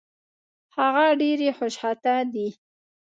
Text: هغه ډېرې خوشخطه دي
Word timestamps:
هغه 0.75 1.05
ډېرې 1.21 1.49
خوشخطه 1.57 2.15
دي 2.33 2.47